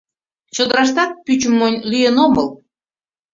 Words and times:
Чодыраштат 0.55 1.11
пӱчым 1.25 1.53
монь 1.59 1.81
лӱен 1.89 2.15
омыл. 2.25 2.47